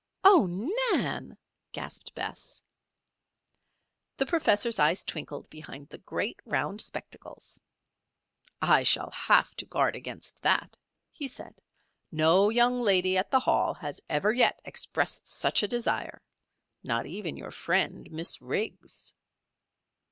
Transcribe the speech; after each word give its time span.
"Oh, 0.23 0.47
Nan!" 0.93 1.37
gasped 1.73 2.15
Bess. 2.15 2.63
The 4.17 4.25
professor's 4.25 4.79
eyes 4.79 5.03
twinkled 5.03 5.47
behind 5.51 5.89
the 5.89 5.99
great, 5.99 6.39
round 6.43 6.81
spectacles. 6.81 7.59
"I 8.63 8.81
shall 8.81 9.11
have 9.11 9.53
to 9.57 9.67
guard 9.67 9.95
against 9.95 10.41
that," 10.41 10.75
he 11.11 11.27
said. 11.27 11.61
"No 12.11 12.49
young 12.49 12.81
lady 12.81 13.15
at 13.15 13.29
the 13.29 13.41
Hall 13.41 13.75
has 13.75 14.01
ever 14.09 14.33
yet 14.33 14.59
expressed 14.65 15.27
such 15.27 15.61
a 15.61 15.67
desire 15.67 16.23
not 16.81 17.05
even 17.05 17.37
your 17.37 17.51
friend, 17.51 18.09
Miss 18.09 18.41
Riggs." 18.41 19.13